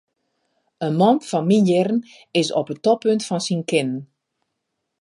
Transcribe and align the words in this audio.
In 0.87 0.95
man 1.01 1.17
fan 1.27 1.45
myn 1.49 1.67
jierren 1.69 1.99
is 2.41 2.49
op 2.59 2.71
it 2.73 2.81
toppunt 2.85 3.27
fan 3.27 3.45
syn 3.45 3.63
kinnen. 3.69 4.01